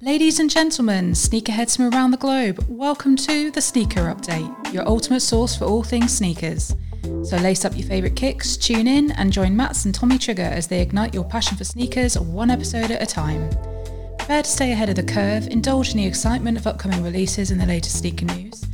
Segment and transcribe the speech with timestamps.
[0.00, 5.22] Ladies and gentlemen, sneakerheads from around the globe, welcome to the Sneaker Update, your ultimate
[5.22, 6.72] source for all things sneakers.
[7.24, 10.68] So lace up your favourite kicks, tune in, and join Mats and Tommy Trigger as
[10.68, 13.50] they ignite your passion for sneakers one episode at a time.
[14.18, 17.60] Prepare to stay ahead of the curve, indulge in the excitement of upcoming releases and
[17.60, 18.64] the latest sneaker news.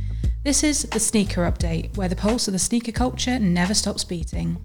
[0.43, 4.63] This is the Sneaker Update, where the pulse of the sneaker culture never stops beating.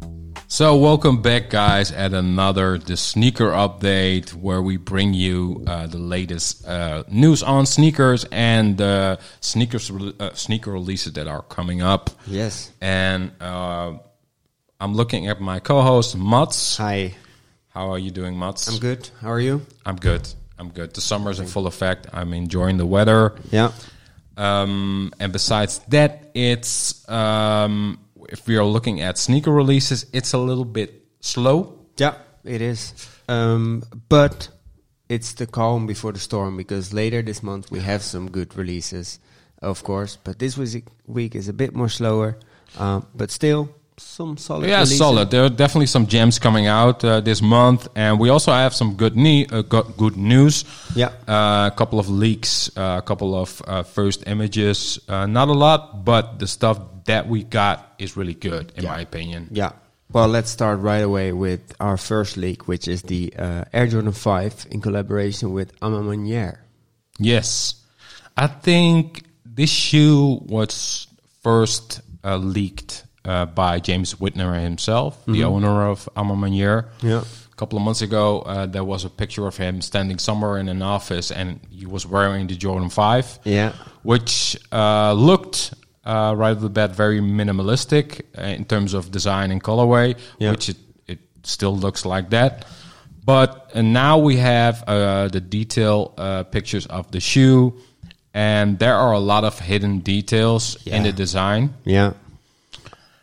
[0.52, 5.98] So, welcome back, guys, at another the sneaker update where we bring you uh, the
[5.98, 11.82] latest uh, news on sneakers and the uh, sneakers uh, sneaker releases that are coming
[11.82, 12.10] up.
[12.26, 12.72] Yes.
[12.80, 13.98] And uh,
[14.80, 16.78] I'm looking at my co-host Mats.
[16.78, 17.14] Hi.
[17.68, 18.66] How are you doing, Mats?
[18.66, 19.08] I'm good.
[19.20, 19.64] How are you?
[19.86, 20.28] I'm good.
[20.58, 20.94] I'm good.
[20.94, 22.08] The summer's in full effect.
[22.12, 23.36] I'm enjoying the weather.
[23.52, 23.70] Yeah.
[24.36, 30.38] Um, and besides that, it's um, if we are looking at sneaker releases, it's a
[30.38, 31.78] little bit slow.
[31.96, 32.94] Yeah, it is.
[33.28, 34.48] Um, but
[35.08, 39.18] it's the calm before the storm because later this month we have some good releases,
[39.60, 40.16] of course.
[40.16, 40.56] But this
[41.06, 42.38] week is a bit more slower.
[42.78, 43.68] Uh, but still,
[44.00, 44.68] some solid.
[44.68, 44.98] Yeah, releases.
[44.98, 45.30] solid.
[45.30, 48.94] There are definitely some gems coming out uh, this month, and we also have some
[48.94, 50.64] good ne- uh, good news.
[50.94, 54.98] Yeah, uh, a couple of leaks, uh, a couple of uh, first images.
[55.08, 58.90] Uh, not a lot, but the stuff that we got is really good, in yeah.
[58.90, 59.48] my opinion.
[59.50, 59.72] Yeah.
[60.12, 63.32] Well, let's start right away with our first leak, which is the
[63.72, 66.52] Air Jordan 5 in collaboration with A Ma
[67.18, 67.80] Yes,
[68.36, 71.06] I think this shoe was
[71.42, 75.32] first leaked uh, by James Whitner himself, mm-hmm.
[75.32, 77.22] the owner of A Ma Yeah.
[77.52, 80.68] A couple of months ago, uh, there was a picture of him standing somewhere in
[80.68, 83.38] an office, and he was wearing the Jordan Five.
[83.44, 83.74] Yeah.
[84.02, 89.50] Which uh, looked uh, right off the bat very minimalistic uh, in terms of design
[89.50, 90.50] and colorway, yeah.
[90.50, 90.76] which it,
[91.06, 92.64] it still looks like that.
[93.24, 96.14] But now we have uh, the detail
[96.50, 97.78] pictures of the shoe,
[98.34, 100.96] and there are a lot of hidden details yeah.
[100.96, 101.74] in the design.
[101.84, 102.14] Yeah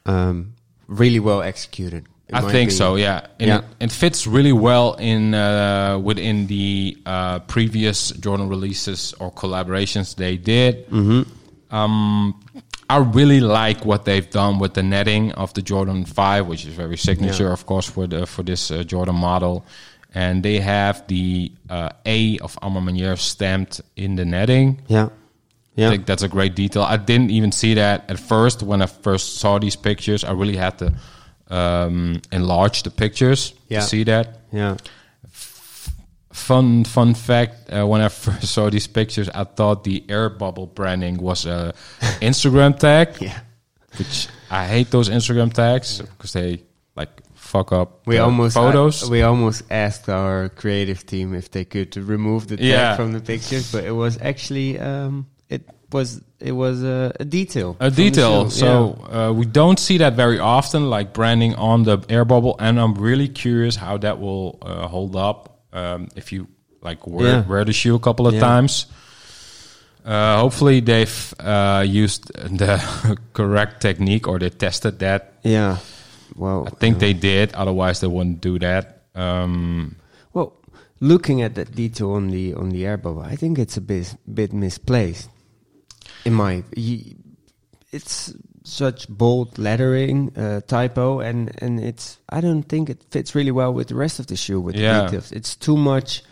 [0.07, 0.53] um,
[0.87, 2.07] really well executed.
[2.33, 2.95] I think so.
[2.95, 3.57] Yeah, and yeah.
[3.79, 10.15] It, it, fits really well in uh, within the uh, previous Jordan releases or collaborations
[10.15, 10.89] they did.
[10.89, 11.73] Mm-hmm.
[11.73, 12.43] Um,
[12.89, 16.73] I really like what they've done with the netting of the Jordan Five, which is
[16.73, 17.53] very signature, yeah.
[17.53, 19.65] of course, for the for this uh, Jordan model.
[20.13, 24.81] And they have the uh, A of A Ma Maniére stamped in the netting.
[24.87, 25.09] Yeah.
[25.75, 25.87] Yeah.
[25.87, 26.81] I think that's a great detail.
[26.81, 30.23] I didn't even see that at first when I first saw these pictures.
[30.23, 30.93] I really had to
[31.49, 33.81] um, enlarge the pictures yeah.
[33.81, 34.39] to see that.
[34.51, 34.77] Yeah.
[36.37, 40.67] Fun fun fact: uh, when I first saw these pictures, I thought the air bubble
[40.67, 41.73] branding was a
[42.21, 43.17] Instagram tag.
[43.19, 43.39] Yeah.
[43.97, 46.61] Which I hate those Instagram tags because they
[46.95, 49.03] like fuck up we almost photos.
[49.03, 52.95] Uh, we almost asked our creative team if they could remove the tag yeah.
[52.95, 57.77] from the pictures, but it was actually um, it was it was a, a detail.
[57.79, 58.49] A detail.
[58.49, 59.27] So yeah.
[59.27, 62.93] uh, we don't see that very often, like branding on the air bubble, and I'm
[62.95, 66.47] really curious how that will uh, hold up um, if you
[66.81, 67.47] like wear, yeah.
[67.47, 68.39] wear the shoe a couple of yeah.
[68.39, 68.85] times.
[70.05, 72.79] Uh, hopefully they've uh, used the
[73.33, 75.33] correct technique or they tested that.
[75.43, 75.77] Yeah.
[76.35, 77.53] Well, I think they did.
[77.53, 79.03] Otherwise, they wouldn't do that.
[79.15, 79.97] Um,
[80.33, 80.53] well,
[80.99, 84.15] looking at that detail on the on the air bubble, I think it's a bit
[84.31, 85.29] bit misplaced
[86.25, 86.63] in my
[87.91, 88.33] it's
[88.67, 93.73] such bold lettering uh, typo and and it's i don't think it fits really well
[93.73, 94.99] with the rest of the shoe with yeah.
[94.99, 96.23] the details it's too much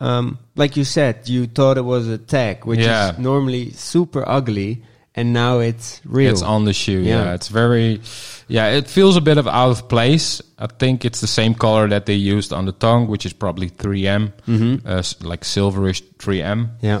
[0.00, 3.12] um, like you said you thought it was a tag which yeah.
[3.12, 4.84] is normally super ugly
[5.14, 7.24] and now it's real it's on the shoe yeah.
[7.24, 7.34] yeah.
[7.34, 8.00] it's very
[8.46, 11.88] yeah it feels a bit of out of place i think it's the same color
[11.88, 14.86] that they used on the tongue which is probably 3m mm-hmm.
[14.86, 17.00] uh, like silverish 3m yeah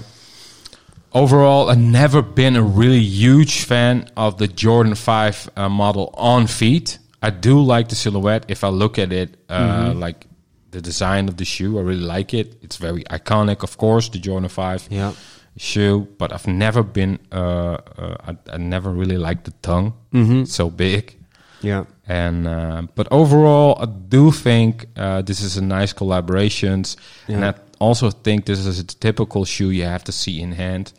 [1.12, 6.46] overall, I've never been a really huge fan of the Jordan 5 uh, model on
[6.46, 6.98] feet.
[7.22, 8.44] I do like the silhouette.
[8.48, 9.98] If I look at it, uh, mm-hmm.
[9.98, 10.26] like
[10.70, 12.58] the design of the shoe, I really like it.
[12.62, 15.12] It's very iconic, of course, the Jordan 5 yeah.
[15.56, 16.06] shoe.
[16.18, 19.94] But I've never been, uh, uh I, I, never really liked the tongue.
[20.12, 20.42] Mm-hmm.
[20.42, 21.16] It's so big.
[21.60, 21.84] Yeah.
[22.06, 26.84] And uh, but overall, I do think uh, this is a nice collaboration,
[27.26, 27.36] yeah.
[27.36, 30.92] and I also think this is a typical shoe you have to see in hand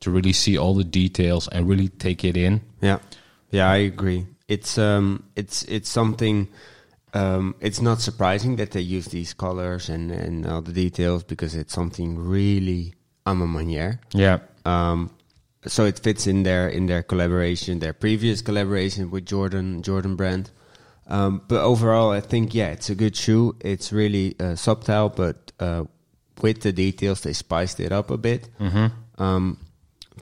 [0.00, 2.60] to really see all the details and really take it in.
[2.80, 2.98] Yeah,
[3.50, 4.26] yeah, I agree.
[4.48, 6.48] It's um, it's it's something.
[7.14, 11.54] Um, it's not surprising that they use these colors and and all the details because
[11.54, 12.94] it's something really
[13.24, 13.98] a ma manière.
[14.12, 14.38] Yeah.
[14.64, 15.10] Um,
[15.66, 20.50] so it fits in their in their collaboration, their previous collaboration with Jordan Jordan brand.
[21.08, 23.56] Um, but overall, I think yeah, it's a good shoe.
[23.60, 25.84] It's really uh, subtle, but uh,
[26.42, 28.48] with the details, they spiced it up a bit.
[29.18, 29.58] Um,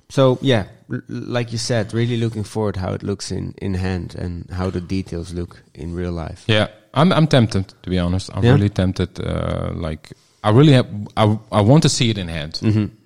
[0.09, 4.15] so yeah, l- like you said, really looking forward how it looks in in hand
[4.15, 6.45] and how the details look in real life.
[6.47, 8.31] Yeah, I'm I'm tempted to be honest.
[8.35, 8.53] I'm Yeah?
[8.55, 9.19] really tempted.
[9.21, 10.13] Uh, like
[10.43, 10.87] I really have.
[11.17, 12.61] I I want to see it in hand.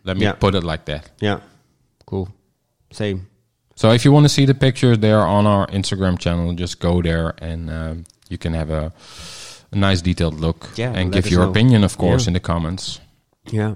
[0.04, 0.36] Let me Yeah.
[0.38, 1.10] put it like that.
[1.20, 1.40] Yeah,
[2.06, 2.28] cool.
[2.92, 3.20] Same.
[3.76, 6.52] So if you want to see the pictures, they're on our Instagram channel.
[6.56, 8.92] Just go there and um, you can have a,
[9.72, 11.50] a nice detailed look Yeah, and give your know.
[11.50, 12.28] opinion, of course, Yeah.
[12.30, 13.00] in the comments.
[13.50, 13.74] Yeah.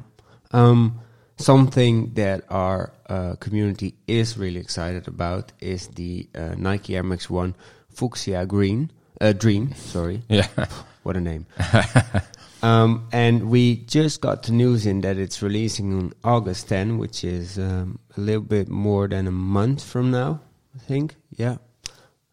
[0.53, 1.01] Um,
[1.37, 7.29] something that our uh, community is really excited about is the uh, Nike Air Max
[7.31, 7.55] One
[7.91, 8.91] Fuchsia Green
[9.21, 9.73] uh, Dream.
[9.75, 10.49] Sorry, Yeah,
[11.03, 11.47] what a name.
[12.63, 17.25] um, and we just got the news in that it's releasing on August 10, which
[17.25, 20.41] is um, a little bit more than a month from now.
[20.75, 21.17] I think.
[21.37, 21.57] Yeah,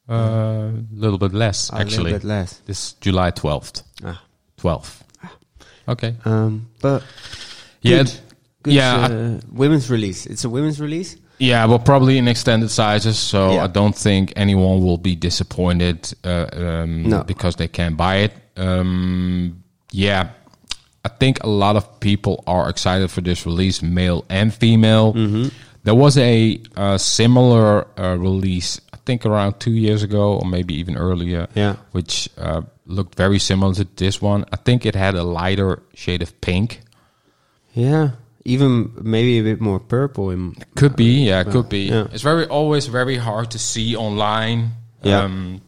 [0.10, 2.12] a Uh, little bit less a actually.
[2.12, 2.62] little bit less.
[2.66, 4.22] This July twelfth, Ah.
[4.58, 5.04] twelfth.
[5.88, 6.16] Okay.
[6.26, 7.04] Um, but
[7.82, 8.12] Yeah, good,
[8.64, 10.26] good, yeah, uh, women's release.
[10.26, 11.16] It's a women's release.
[11.40, 13.64] Yeah, well, probably in extended sizes, so Yeah.
[13.64, 17.24] I don't think anyone will be disappointed uh, um, No.
[17.24, 18.34] because they can't buy it.
[18.58, 20.30] Um, yeah,
[21.06, 25.14] I think a lot of people are excited for this release, male and female.
[25.14, 25.48] Mm-hmm.
[25.84, 30.74] There was a, uh similar uh, release, I think, around two years ago, or maybe
[30.76, 31.76] even earlier, Yeah.
[31.94, 34.44] which uh, looked very similar to this one.
[34.52, 36.82] I think it had a lighter shade of pink.
[37.74, 38.12] Yeah,
[38.46, 40.32] even maybe a bit more purple.
[40.32, 41.88] In, Could be, yeah, could be.
[41.90, 42.08] yeah.
[42.12, 44.72] It's very always very hard to see online.
[45.04, 45.22] Yeah.
[45.24, 45.62] Um,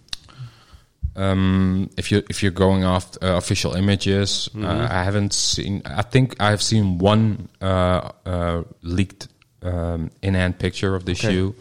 [1.15, 4.65] um, if you if you're going off uh, official images, Mm-hmm.
[4.65, 5.81] uh, I haven't seen.
[5.85, 9.27] I think I've seen one uh, uh, leaked
[9.63, 11.27] um, in-hand picture of the Okay.
[11.31, 11.55] shoe,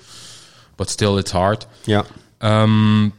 [0.76, 1.66] but still, it's hard.
[1.86, 2.02] yeah.
[2.40, 3.12] Um,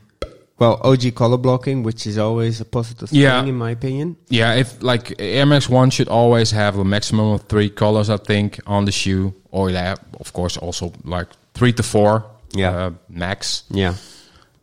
[0.59, 3.39] Well, OG color blocking, which is always a positive Yeah.
[3.39, 4.15] thing in my opinion.
[4.29, 8.17] Yeah, if like Air Max One should always have a maximum of three colors, I
[8.17, 12.77] think, on the shoe, or yeah, of course, also like three to four, Yeah.
[12.77, 13.63] uh, max.
[13.71, 13.95] Yeah.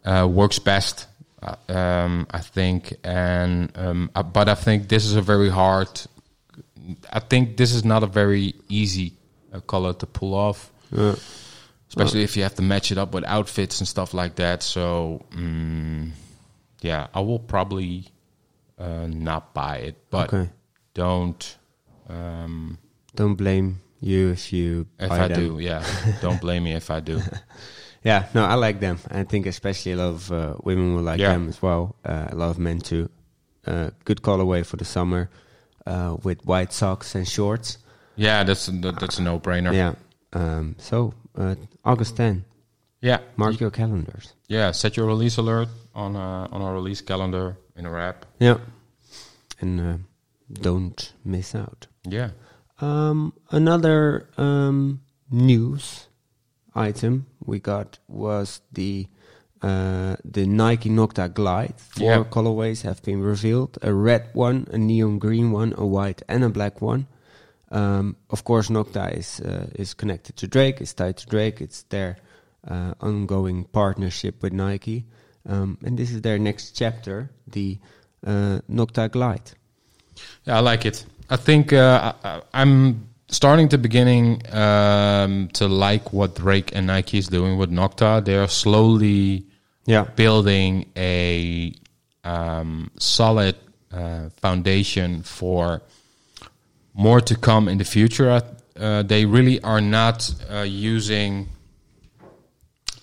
[0.04, 1.06] uh, works best,
[1.42, 2.94] uh, um, I think.
[3.02, 5.88] And um, uh, but I think this is a very hard.
[7.12, 9.12] I think this is not a very easy
[9.52, 11.14] uh, color to pull off, Yeah.
[11.88, 14.62] especially if you have to match it up with outfits and stuff like that.
[14.62, 16.10] So mm,
[16.82, 18.06] yeah, I will probably
[18.78, 20.50] uh, not buy it, but Okay.
[20.94, 21.56] don't.
[22.08, 22.78] Um,
[23.16, 25.40] Don't blame you if you if buy I them.
[25.56, 25.84] do, yeah,
[26.22, 27.20] don't blame me if I do.
[28.04, 28.98] Yeah, no, I like them.
[29.10, 31.32] I think especially a lot of uh, women will like Yeah.
[31.32, 31.96] them as well.
[32.04, 33.10] Uh, a lot of men too.
[33.66, 35.28] Uh, good colorway for the summer
[35.84, 37.78] uh, with white socks and shorts.
[38.18, 39.72] Yeah, that's a, that's a no-brainer.
[39.72, 39.94] Yeah.
[40.32, 41.54] Um, so uh,
[41.84, 42.44] August 10,
[43.00, 43.18] yeah.
[43.36, 44.34] mark your calendars.
[44.48, 48.26] Yeah, set your release alert on uh, on our release calendar in our app.
[48.40, 48.58] Yeah.
[49.60, 49.96] And uh,
[50.52, 51.86] don't miss out.
[52.04, 52.30] Yeah.
[52.80, 55.00] Um, another um,
[55.30, 56.08] news
[56.74, 59.06] item we got was the
[59.62, 61.74] uh, the Nike Nocta Glide.
[61.78, 62.24] Four Yeah.
[62.30, 66.48] colorways have been revealed: a red one, a neon green one, a white, and a
[66.48, 67.06] black one.
[67.70, 70.80] Um, of course, Nocta is uh, is connected to Drake.
[70.80, 71.60] It's tied to Drake.
[71.60, 72.16] It's their
[72.66, 75.04] uh, ongoing partnership with Nike,
[75.46, 77.78] um, and this is their next chapter, the
[78.26, 79.52] uh, Nocta Glide.
[80.46, 81.04] Yeah, I like it.
[81.30, 87.18] I think uh, I, I'm starting to beginning um, to like what Drake and Nike
[87.18, 88.24] is doing with Nocta.
[88.24, 89.44] They are slowly
[89.86, 91.72] Yeah, building a
[92.24, 93.56] um, solid
[93.92, 95.82] uh, foundation for
[96.98, 98.42] more to come in the future.
[98.76, 101.48] Uh, they really are not uh, using.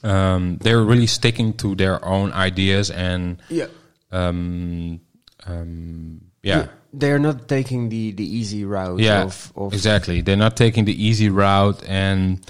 [0.04, 3.66] Um, they're really sticking to their own ideas and yeah.
[4.12, 5.00] um,
[5.48, 6.68] um, yeah.
[6.94, 10.22] they're not taking the the easy route Yeah, of, of exactly.
[10.22, 12.46] They're not taking the easy route, and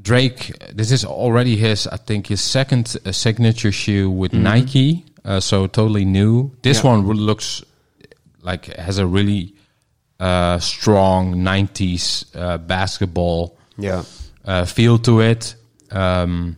[0.00, 0.52] Drake.
[0.74, 5.06] This is already his, I think, his second uh, signature shoe with Nike.
[5.24, 6.50] Uh, so totally new.
[6.62, 6.82] This.
[6.82, 6.90] Yeah.
[6.90, 7.62] one looks
[8.42, 9.54] like has a really
[10.20, 14.02] uh, strong '90s uh, basketball yeah
[14.44, 15.54] uh, feel to it.
[15.90, 16.56] Um,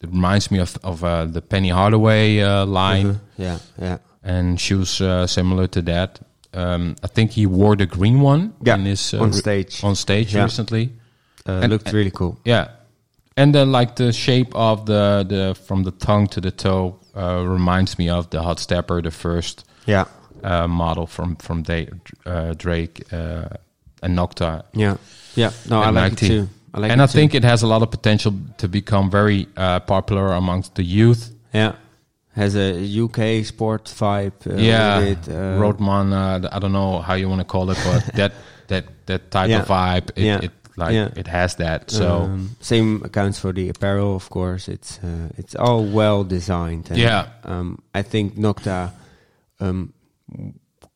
[0.00, 5.00] it reminds me of of uh, the Penny Hardaway uh, line yeah yeah and shoes
[5.00, 6.20] uh, similar to that.
[6.56, 9.82] Um, I think he wore the green one Yeah, in his, uh, on re- stage.
[9.84, 10.44] on stage Yeah.
[10.44, 10.92] recently.
[11.48, 12.68] uh, And- looked really cool Yeah,
[13.36, 17.42] and then like the shape of the the from the tongue to the toe uh,
[17.46, 20.04] reminds me of the Hot Stepper, the first yeah
[20.44, 21.62] uh, model from from
[22.26, 23.48] uh, Drake uh,
[24.02, 24.62] and Nocta.
[24.72, 24.96] yeah
[25.36, 27.12] yeah no I like it too I like and I too.
[27.18, 31.30] think it has a lot of potential to become very uh, popular amongst the youth.
[31.54, 31.72] yeah
[32.36, 32.70] has a
[33.04, 34.32] UK sport vibe.
[34.46, 36.12] Uh, yeah, with it, uh, Roadman.
[36.12, 38.32] I don't know how you want to call it, but that
[38.66, 39.60] that that type Yeah.
[39.62, 40.10] of vibe.
[40.16, 40.40] It, Yeah.
[40.44, 41.08] it like Yeah.
[41.20, 41.90] it has that.
[41.92, 44.72] So Um, same accounts for the apparel, of course.
[44.72, 46.90] It's uh, it's all well designed.
[46.90, 47.26] and, Yeah.
[47.44, 48.90] um, I think Nocta
[49.60, 49.92] um,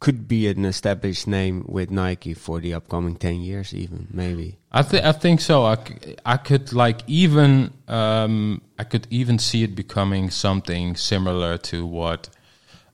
[0.00, 4.58] could be an established name with Nike for the upcoming ten years, even maybe.
[4.70, 5.64] I think I think so.
[5.64, 11.58] I, c- I could like even um, I could even see it becoming something similar
[11.58, 12.28] to what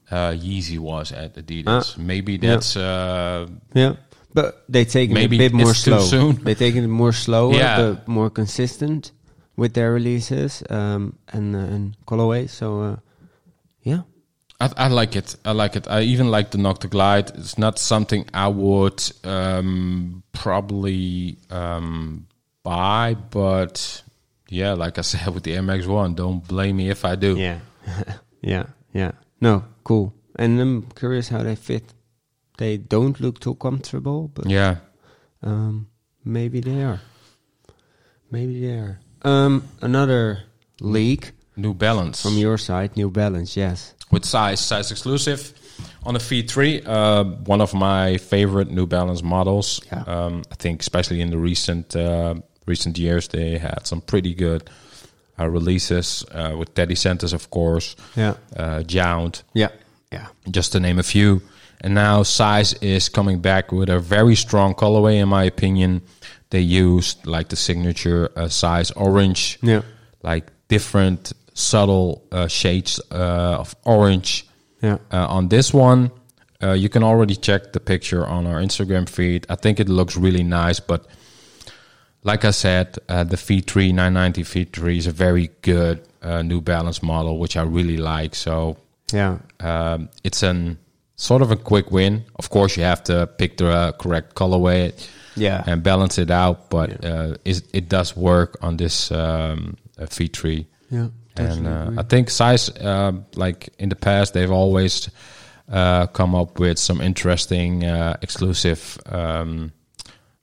[0.09, 1.97] uh, Yeezy was at Adidas.
[1.97, 2.49] Maybe Ah, yeah.
[2.51, 3.95] that's uh, Yeah,
[4.33, 5.99] but they take it Maybe a bit more slow.
[5.99, 6.43] soon.
[6.43, 7.77] They take it more slow Yeah.
[7.93, 9.11] but more consistent
[9.57, 12.49] with their releases um, and uh, and colorways.
[12.49, 12.95] So uh,
[14.59, 15.35] I, I like it.
[15.43, 15.87] I like it.
[15.89, 17.29] I even like the Nocta Glide.
[17.35, 22.27] It's not something I would um, probably um,
[22.63, 24.01] buy, but
[24.49, 27.35] yeah, like I said with the MX One, don't blame me if I do.
[27.37, 27.59] yeah,
[28.41, 29.11] yeah, yeah.
[29.41, 30.13] No, cool.
[30.37, 31.93] And I'm curious how they fit.
[32.57, 34.77] They don't look too comfortable, but Yeah.
[35.43, 35.87] um,
[36.23, 37.01] maybe they are.
[38.31, 38.99] Maybe they are.
[39.23, 40.43] Um, another
[40.79, 43.57] leak New Balance from your side, New Balance.
[43.57, 43.93] Yes.
[44.11, 45.53] With size, size exclusive
[46.05, 46.83] on the V3.
[46.85, 49.81] Uh, one of my favorite New Balance models.
[49.91, 50.03] Yeah.
[50.07, 52.35] Um, I think, especially in the recent uh,
[52.67, 54.69] recent years, they had some pretty good
[55.39, 57.95] uh, releases uh, with Teddy Santis, of course.
[58.15, 58.35] Yeah.
[58.55, 59.69] uh, Jound, Yeah.
[60.11, 60.27] Yeah.
[60.49, 61.41] just to name a few.
[61.81, 66.01] And now Size is coming back with a very strong colorway, in my opinion.
[66.51, 69.81] They used like the signature uh, Size orange, Yeah.
[70.23, 74.45] like different subtle uh, shades uh, of orange.
[74.83, 74.97] Yeah.
[75.11, 76.11] Uh, on this one,
[76.61, 79.47] uh, you can already check the picture on our Instagram feed.
[79.49, 81.07] I think it looks really nice, but
[82.23, 87.01] like I said, uh, the V3 990 V3 is a very good uh, New Balance
[87.01, 88.35] model, which I really like.
[88.35, 88.77] So
[89.13, 89.37] Yeah.
[89.59, 90.77] um, it's an
[91.15, 92.25] sort of a quick win.
[92.35, 94.91] Of course, you have to pick the uh, correct colorway
[95.35, 95.63] Yeah.
[95.65, 100.65] and balance it out, but uh, is, it does work on this um, uh, V3.
[100.91, 101.07] Yeah.
[101.37, 105.09] And uh, I think size, uh, like in the past, they've always
[105.71, 109.71] uh, come up with some interesting uh, exclusive um,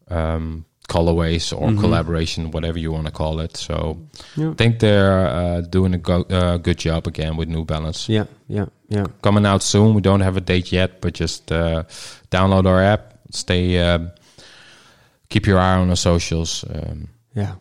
[0.08, 3.56] um, colorways or collaboration, whatever you want to call it.
[3.56, 3.99] So.
[4.37, 8.08] I think they're uh, doing a go- uh, good job again with New Balance.
[8.08, 8.26] Yeah.
[8.49, 8.66] Yeah.
[8.88, 9.06] Yeah.
[9.22, 9.94] Coming out soon.
[9.94, 11.84] We don't have a date yet, but just uh,
[12.30, 13.14] download our app.
[13.30, 13.78] Stay,
[15.30, 17.54] keep your eye on the socials um, Yeah.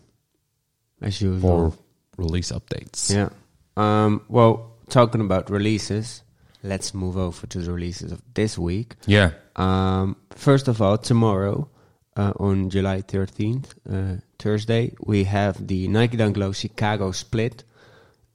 [1.01, 1.71] As usual.
[1.71, 1.77] for
[2.21, 3.13] release updates.
[3.13, 3.29] Yeah.
[3.77, 6.23] Um, well, talking about releases,
[6.63, 8.95] let's move over to the releases of this week.
[9.05, 9.31] Yeah.
[9.55, 11.69] Um, first of all, tomorrow,
[12.15, 17.63] uh, on July 13th, uh, Thursday, we have the Nike Dunk Low Chicago split.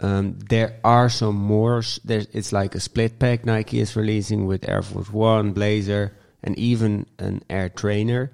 [0.01, 1.83] Um, there are some more.
[2.05, 6.57] There's, it's like a split pack Nike is releasing with Air Force One, Blazer, and
[6.59, 8.31] even an Air Trainer.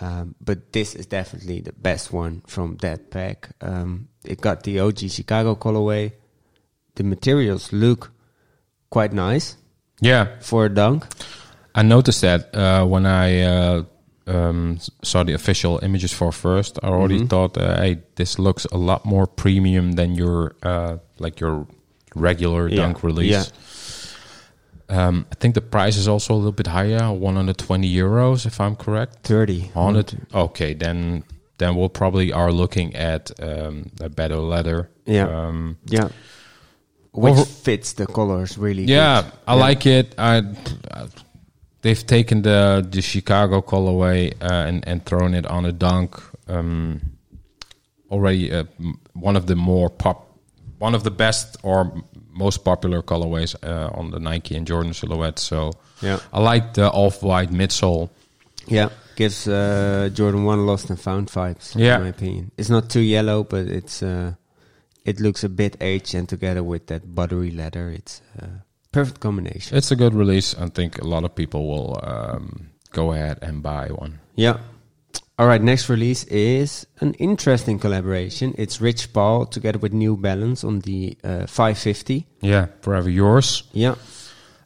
[0.00, 3.50] Um, but this is definitely the best one from that pack.
[3.60, 6.12] Um, it got the OG Chicago colorway.
[6.94, 8.10] The materials look
[8.90, 9.56] quite nice
[10.00, 10.26] Yeah.
[10.40, 11.06] for a dunk.
[11.74, 13.82] I noticed that uh, when I uh,
[14.26, 16.78] um, saw the official images for first.
[16.82, 21.40] I already thought, uh, hey, this looks a lot more premium than your uh, like
[21.40, 21.66] your
[22.14, 22.76] regular Yeah.
[22.76, 23.52] dunk release.
[24.90, 28.74] Um, I think the price is also a little bit higher, 120 euros, if I'm
[28.76, 29.18] correct.
[29.22, 29.70] 30.
[29.74, 30.26] 100.
[30.34, 31.24] Okay, then
[31.58, 34.88] then we'll probably are looking at um, a better leather.
[35.06, 35.28] Yeah.
[35.28, 36.08] Um, Yeah.
[37.12, 39.32] Which Over- fits the colors really yeah, good.
[39.48, 40.14] I like it.
[40.18, 40.36] I,
[40.92, 41.06] I
[41.82, 46.14] they've taken the the Chicago colorway uh, and and thrown it on a dunk.
[46.48, 47.00] Um,
[48.10, 50.38] already uh, m- one of the more pop,
[50.78, 51.92] one of the best or
[52.30, 55.38] most popular colorways uh, on the Nike and Jordan silhouette.
[55.40, 55.72] So
[56.02, 56.18] Yeah.
[56.32, 58.10] I like the off white midsole.
[58.66, 58.90] Yeah.
[59.18, 61.96] Gives uh, Jordan 1 lost and found vibes, Yeah.
[61.96, 62.52] in my opinion.
[62.56, 64.34] It's not too yellow, but it's uh,
[65.04, 69.76] it looks a bit aged, and together with that buttery leather, it's uh, perfect combination.
[69.76, 70.54] It's a good release.
[70.54, 74.20] I think a lot of people will um, go ahead and buy one.
[74.36, 74.58] Yeah.
[75.36, 78.54] All right, next release is an interesting collaboration.
[78.56, 82.24] It's Rich Paul together with New Balance on the uh, 550.
[82.40, 83.64] Yeah, forever yours.
[83.72, 83.94] Yeah.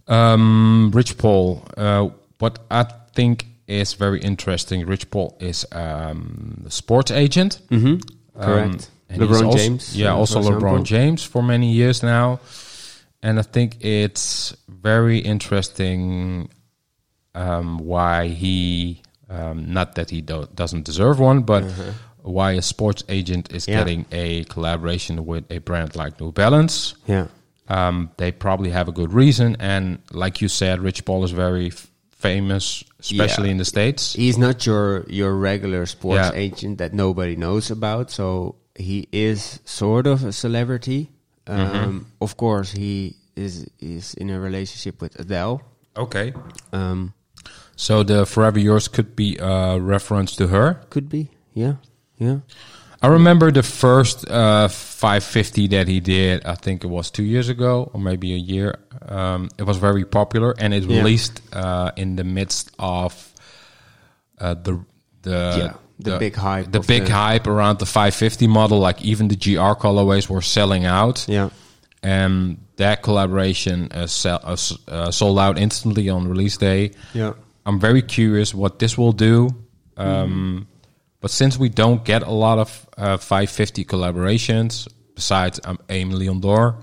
[0.08, 1.62] Um, Rich Paul.
[1.76, 3.46] Uh, what I think
[3.80, 4.86] is very interesting.
[4.86, 7.60] Rich Paul is um, a sports agent.
[7.70, 7.86] Mm-hmm.
[8.40, 8.90] Um, Correct.
[9.08, 9.96] and LeBron also- James.
[9.96, 10.82] Yeah, also LeBron example.
[10.84, 12.40] James for many years now.
[13.22, 16.48] And I think it's very interesting
[17.34, 19.00] um, why he,
[19.30, 21.64] um, not that he do- doesn't deserve one, but
[22.22, 23.66] why a sports agent is.
[23.68, 23.78] Yeah.
[23.78, 26.94] getting a collaboration with a brand like New Balance.
[27.06, 27.26] Yeah.
[27.68, 29.56] um, they probably have a good reason.
[29.60, 31.88] And like you said, Rich Paul is very f-
[32.22, 33.52] famous, especially Yeah.
[33.52, 34.14] in the states.
[34.14, 36.44] He's not your your regular sports Yeah.
[36.46, 38.10] agent that nobody knows about.
[38.10, 41.10] So he is sort of a celebrity.
[41.46, 41.98] Um, Mm-hmm.
[42.20, 45.60] Of course, he is is in a relationship with Adele.
[45.96, 46.32] Okay.
[46.72, 47.12] Um,
[47.76, 50.78] So the Forever Yours could be a reference to her.
[50.90, 51.74] could be, yeah,
[52.18, 52.38] yeah,
[53.02, 56.44] I remember the first uh, 550 that he did.
[56.46, 58.78] I think it was two years ago, or maybe a year.
[59.08, 60.98] Um, it was very popular, and it Yeah.
[60.98, 63.32] released uh, in the midst of
[64.38, 64.84] uh, the
[65.22, 68.78] the Yeah, the big hype the big the- hype around the 550 model.
[68.78, 71.24] Like even the GR colorways were selling out.
[71.28, 71.50] yeah.
[72.04, 74.56] and that collaboration uh, sell, uh,
[74.88, 76.90] uh, sold out instantly on release day.
[77.14, 77.34] Yeah.
[77.64, 79.50] I'm very curious what this will do.
[79.96, 80.66] Um,
[81.22, 86.40] But since we don't get a lot of uh, 550 collaborations besides um, Aimé Leon
[86.40, 86.76] Dore,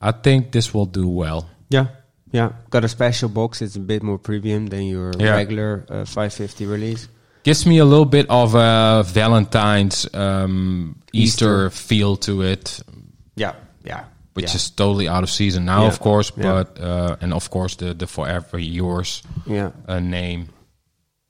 [0.00, 1.48] I think this will do well.
[1.68, 1.86] Yeah,
[2.32, 2.52] yeah.
[2.70, 3.60] Got a special box.
[3.62, 5.36] It's a bit more premium than your Yeah.
[5.36, 7.08] regular uh, 550 release.
[7.42, 11.66] Gives me a little bit of a Valentine's um, Easter.
[11.66, 11.70] Easter.
[11.70, 12.80] feel to it,
[13.36, 14.04] Yeah, yeah.
[14.34, 14.56] which yeah.
[14.56, 15.88] is totally out of season now, Yeah.
[15.88, 16.30] of course.
[16.30, 20.48] But uh, and of course the the Forever Yours yeah, uh, name.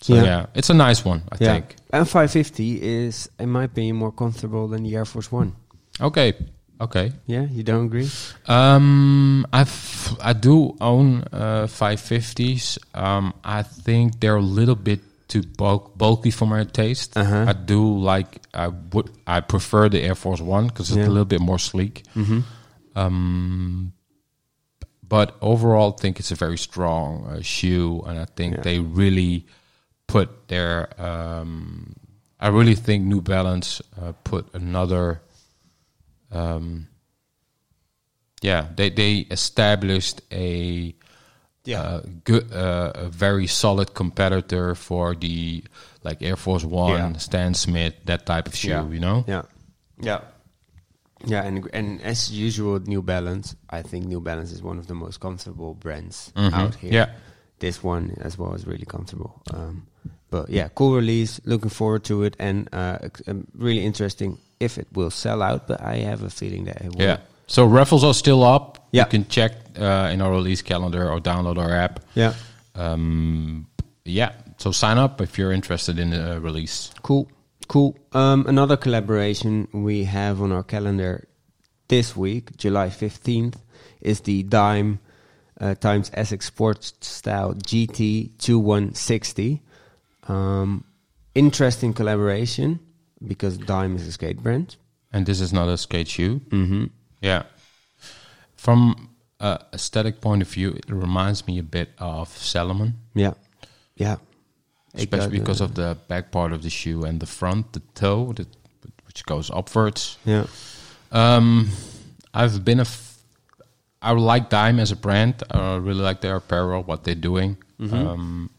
[0.00, 0.22] So Yeah.
[0.24, 0.46] yeah.
[0.54, 1.52] it's a nice one, I yeah.
[1.52, 1.76] think.
[1.92, 5.52] And 550 is, in my opinion, more comfortable than the Air Force One.
[6.00, 6.32] Okay,
[6.80, 7.12] okay.
[7.26, 8.08] Yeah, you don't agree?
[8.46, 12.78] Um, I've I do own uh, 550s.
[12.94, 17.16] Um, I think they're a little bit too bulk, bulky for my taste.
[17.16, 17.44] Uh-huh.
[17.48, 21.06] I do like I would I prefer the Air Force One because it's Yeah.
[21.08, 22.04] a little bit more sleek.
[22.16, 22.40] Mm-hmm.
[22.96, 23.92] Um,
[25.06, 28.62] but overall, I think it's a very strong uh, shoe, and I think Yeah.
[28.62, 29.46] they really
[30.10, 30.88] put their.
[31.00, 31.94] Um,
[32.40, 35.20] I really think New Balance uh, put another.
[36.32, 36.88] Um,
[38.42, 40.94] yeah, they they established a
[41.64, 41.82] Yeah.
[41.82, 45.62] uh, good, uh, a very solid competitor for the
[46.02, 47.18] like Air Force One, Yeah.
[47.18, 48.70] Stan Smith, that type of shoe.
[48.70, 48.88] Yeah.
[48.88, 49.42] You know, Yeah,
[50.00, 50.20] yeah,
[51.26, 51.44] yeah.
[51.44, 53.54] And and as usual, New Balance.
[53.68, 56.52] I think New Balance is one of the most comfortable brands Mhm.
[56.54, 56.92] out here.
[56.92, 57.08] Yeah.
[57.60, 59.40] This one as well is really comfortable.
[59.52, 59.86] Um,
[60.30, 61.40] but yeah, cool release.
[61.44, 65.66] Looking forward to it, and uh, um, really interesting if it will sell out.
[65.66, 67.02] But I have a feeling that it will.
[67.02, 67.18] Yeah.
[67.46, 68.88] So raffles are still up.
[68.92, 69.04] Yeah.
[69.04, 72.00] You can check uh, in our release calendar or download our app.
[72.14, 72.34] yeah.
[72.74, 73.66] Um,
[74.04, 74.32] yeah.
[74.58, 76.92] So sign up if you're interested in the release.
[77.02, 77.28] Cool,
[77.66, 77.96] cool.
[78.12, 81.26] Um, another collaboration we have on our calendar
[81.88, 83.56] this week, July 15th,
[84.00, 85.00] is the Dime
[85.60, 89.60] uh, times ASICS Sports Style GT 2160.
[90.28, 90.84] Um,
[91.34, 92.80] interesting collaboration
[93.26, 94.76] because Dime is a skate brand.
[95.12, 96.40] And this is not a skate shoe.
[96.50, 96.84] Mm-hmm.
[97.20, 97.42] Yeah.
[98.56, 103.34] From a aesthetic point of view, it reminds me a bit of Salomon, Yeah,
[103.96, 104.16] yeah.
[104.94, 107.80] Especially got, uh, because of the back part of the shoe and the front, the
[107.94, 108.48] toe, that,
[109.06, 110.18] which goes upwards.
[110.24, 110.46] yeah,
[111.12, 111.70] Um,
[112.34, 112.82] I've been a.
[112.82, 113.09] F-
[114.02, 115.42] I like Dime as a brand.
[115.50, 117.94] I really like their apparel, what they're doing, Mm-hmm.
[118.08, 118.50] um,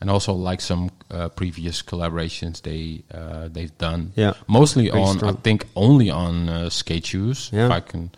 [0.00, 4.12] and also like some uh, previous collaborations they uh, they've done.
[4.16, 4.32] Yeah.
[4.46, 5.36] mostly Pretty on strong.
[5.36, 7.66] I think only on uh, skate shoes, Yeah.
[7.66, 8.10] if I can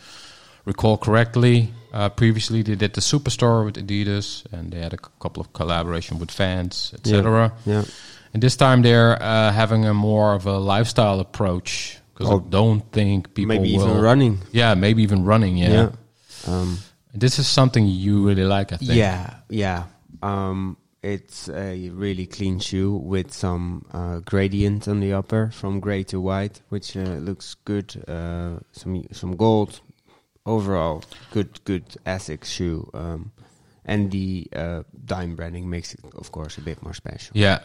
[0.64, 1.70] recall correctly.
[1.92, 5.52] Uh, previously, they did the Superstar with Adidas, and they had a c- couple of
[5.54, 7.52] collaboration with Vans, etc.
[7.64, 7.84] yeah.
[8.34, 12.40] And this time they're uh, having a more of a lifestyle approach because Oh.
[12.44, 13.88] I don't think people Maybe will.
[13.88, 14.38] even running.
[14.52, 15.56] Yeah, maybe even running.
[15.56, 15.70] Yeah.
[15.72, 15.90] Yeah.
[16.46, 16.78] Um,
[17.14, 18.92] This is something you really like, I think.
[18.92, 19.84] Yeah, yeah.
[20.22, 26.04] Um, it's a really clean shoe with some uh, gradient on the upper from gray
[26.04, 28.04] to white, which uh, looks good.
[28.06, 29.80] Uh, some some gold.
[30.44, 32.90] Overall, good good ASICS shoe.
[32.94, 33.32] Um,
[33.84, 37.36] and the uh, dime branding makes it, of course, a bit more special.
[37.36, 37.60] Yeah.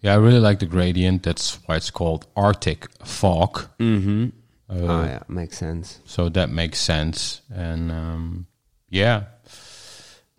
[0.00, 1.22] Yeah, I really like the gradient.
[1.22, 3.68] That's why it's called Arctic Fog.
[3.78, 4.30] Mm-hmm.
[4.72, 6.00] Uh, oh yeah, makes sense.
[6.06, 7.42] So that makes sense.
[7.52, 8.46] And um,
[8.88, 9.24] yeah,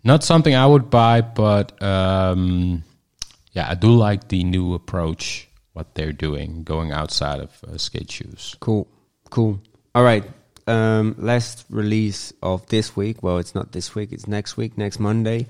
[0.02, 2.82] not something I would buy, but um,
[3.52, 8.10] yeah, I do like the new approach, what they're doing, going outside of uh, skate
[8.10, 8.56] shoes.
[8.58, 8.88] Cool,
[9.30, 9.60] cool.
[9.94, 10.24] All right.
[10.66, 13.22] Um, last release of this week.
[13.22, 14.12] Well, it's not this week.
[14.12, 15.46] It's next week, next Monday,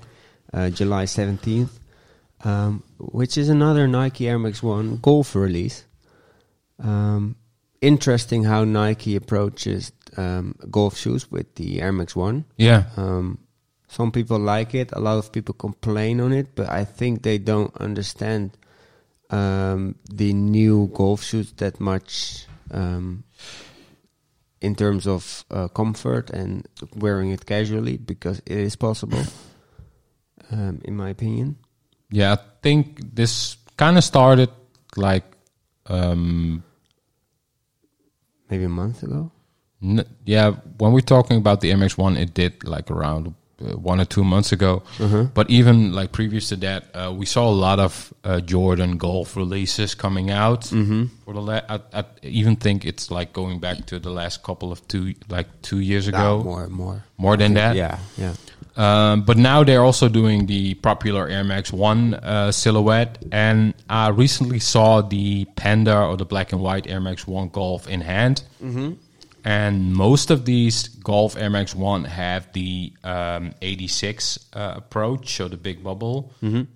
[0.53, 1.79] uh, July seventeenth,
[2.43, 5.85] um, which is another Nike Air Max One Golf release.
[6.83, 7.37] Um,
[7.85, 12.45] interesting how Nike approaches um, golf shoes with the Air Max One.
[12.57, 12.85] Yeah.
[12.97, 13.39] Um,
[13.87, 14.91] some people like it.
[14.93, 18.57] A lot of people complain on it, but I think they don't understand
[19.29, 23.23] um, the new golf shoes that much um,
[24.61, 29.23] in terms of uh, comfort and wearing it casually because it is possible,
[30.51, 31.57] um, in my opinion.
[32.09, 34.49] Yeah, I think this kind of started
[34.95, 35.25] like
[35.87, 36.63] um,
[38.49, 39.31] maybe a month ago.
[39.81, 44.05] N- yeah, when we're talking about the MX1, it did like around uh, one or
[44.05, 44.83] two months ago.
[44.99, 45.25] Uh-huh.
[45.33, 49.35] But even like previous to that, uh, we saw a lot of uh, Jordan Golf
[49.37, 50.61] releases coming out.
[50.61, 51.05] Mm-hmm.
[51.23, 54.71] For the la- I, I even think it's like going back to the last couple
[54.71, 57.75] of two, like two years ago, more, more, more than that.
[57.75, 58.33] Yeah, yeah.
[58.77, 64.09] Um, but now they're also doing the popular Air Max One uh, silhouette, and I
[64.09, 68.43] recently saw the Panda or the black and white Air Max One Golf in hand.
[68.61, 68.93] Mm-hmm.
[69.45, 75.47] And most of these Golf Air Max One have the um, 86 uh, approach, so
[75.47, 76.33] the big bubble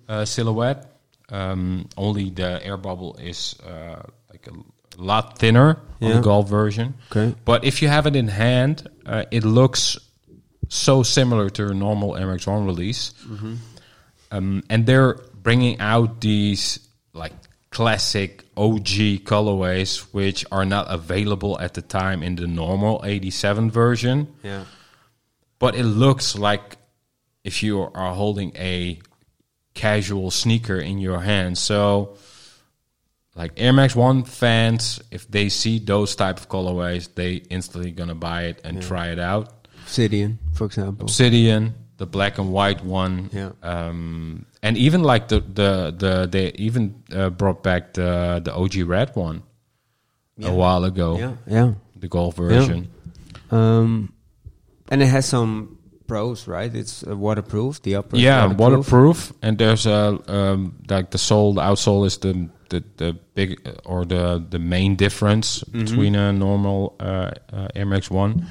[0.08, 0.86] uh, silhouette.
[1.28, 6.94] Um, only the air bubble is uh, like a lot thinner on the Golf version.
[7.10, 7.34] Okay.
[7.44, 9.98] But if you have it in hand, uh, it looks
[10.70, 13.12] so similar to a normal MX1 release.
[14.30, 16.78] Um, and they're bringing out these
[17.12, 17.32] like
[17.70, 24.28] classic OG colorways, which are not available at the time in the normal 87 version.
[24.42, 24.64] Yeah.
[25.58, 26.76] But it looks like
[27.42, 29.00] if you are holding a
[29.74, 31.58] casual sneaker in your hand.
[31.58, 32.16] So,
[33.34, 38.14] like Air Max One fans, if they see those type of colorways, they instantly gonna
[38.14, 39.59] buy it and try it out.
[39.90, 41.04] Obsidian, for example.
[41.04, 43.50] Obsidian, the black and white one, Yeah.
[43.62, 48.86] um, and even like the the the they even uh, brought back the the OG
[48.88, 49.42] red one
[50.42, 51.72] a while ago, Yeah, yeah.
[52.00, 52.86] the golf version.
[53.50, 54.12] Um,
[54.90, 56.74] and it has some pros, right?
[56.74, 57.82] It's uh, waterproof.
[57.82, 58.16] The upper.
[58.16, 58.58] Yeah, waterproof.
[58.60, 63.58] waterproof, and there's a um, like the sole, the outsole is the the, the big
[63.84, 65.84] or the the main difference Mm-hmm.
[65.84, 68.46] between a normal uh, uh, Air Max One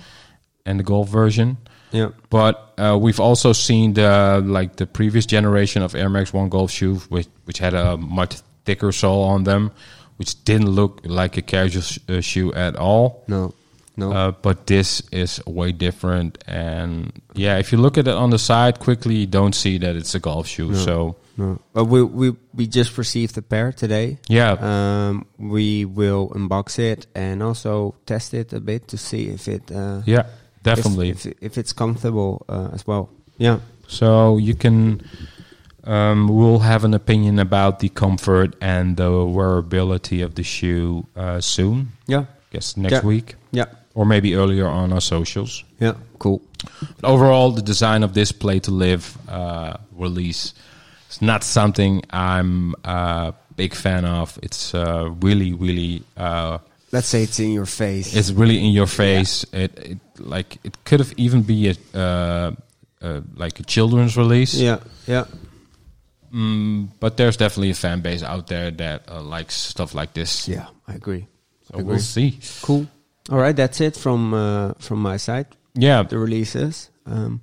[0.65, 1.57] and the Golf version.
[1.91, 2.09] Yeah.
[2.29, 6.71] But uh, we've also seen the like the previous generation of Air Max One Golf
[6.71, 9.71] shoe, which which had a much thicker sole on them,
[10.17, 13.23] which didn't look like a casual sh- uh, shoe at all.
[13.27, 13.53] No.
[13.97, 14.11] No.
[14.13, 18.39] Uh, but this is way different, and yeah, if you look at it on the
[18.39, 20.73] side quickly, you don't see that it's a golf shoe.
[20.75, 21.59] So no.
[21.73, 24.19] But we we we just received a pair today.
[24.29, 29.47] yeah, Um, we will unbox it and also test it a bit to see if
[29.49, 30.27] it uh, yeah,
[30.63, 31.09] definitely.
[31.09, 33.09] if, if it's comfortable uh, as well.
[33.37, 33.59] Yeah.
[33.87, 35.01] So you can,
[35.83, 41.39] um, we'll have an opinion about the comfort and the wearability of the shoe uh,
[41.41, 41.91] soon.
[42.07, 42.25] Yeah.
[42.51, 43.01] guess next Yeah.
[43.05, 43.65] week Yeah.
[43.95, 45.63] or maybe earlier on our socials.
[45.79, 45.93] Yeah.
[46.19, 46.41] Cool.
[46.99, 50.53] But overall, the design of this Play to Live uh, release
[51.09, 54.37] is not something I'm a big fan of.
[54.43, 56.57] It's uh, really, really, uh,
[56.91, 58.15] Let's say it's in your face.
[58.15, 59.45] it's really in your face.
[59.53, 62.51] It, it like it could have even be a uh,
[63.01, 64.55] uh, like a children's release.
[64.55, 64.79] yeah.
[65.07, 65.25] Yeah.
[66.33, 70.47] Mm, but there's definitely a fan base out there that uh, likes stuff like this.
[70.47, 70.67] Yeah.
[70.87, 71.27] I agree.
[71.71, 71.83] So agree.
[71.85, 72.37] we'll see.
[72.61, 72.87] Cool.
[73.31, 73.55] All right.
[73.55, 75.47] That's it from uh, from my side.
[75.75, 76.89] Yeah, The releases.
[77.05, 77.41] Um,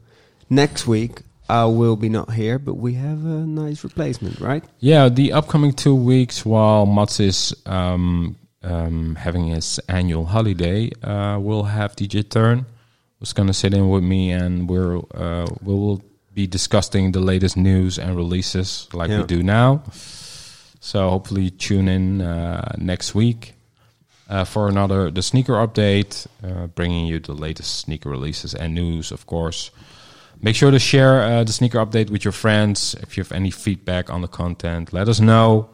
[0.50, 4.64] next week I will be not here, but we have a nice replacement, right?
[4.80, 8.36] Yeah, the upcoming two weeks while Mats is um,
[8.66, 12.66] um, having his annual holiday, uh, we'll have DJ Turn
[13.18, 16.02] who's going to sit in with me and we're, uh, we will
[16.34, 19.20] be discussing the latest news and releases like Yeah.
[19.20, 19.82] we do now.
[20.80, 23.54] So hopefully tune in uh, next week
[24.28, 29.10] uh, for another the sneaker update, uh, bringing you the latest sneaker releases and news,
[29.12, 29.70] of course.
[30.42, 32.94] Make sure to share uh, the sneaker update with your friends.
[33.00, 35.70] If you have any feedback on the content, let us know.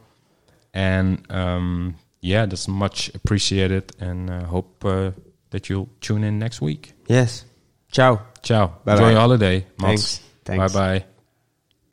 [0.72, 3.92] And um, yeah, that's much appreciated.
[4.00, 5.10] And uh, hope uh,
[5.50, 6.94] that you'll tune in next week.
[7.06, 7.44] Yes.
[7.90, 8.22] Ciao.
[8.42, 8.68] Ciao.
[8.68, 8.92] Bye-bye.
[8.94, 9.66] Enjoy your holiday.
[9.78, 9.82] Mats.
[9.82, 10.20] Thanks.
[10.44, 10.72] Thanks.
[10.72, 11.11] Bye bye.